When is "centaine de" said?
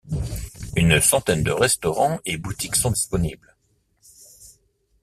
0.99-1.51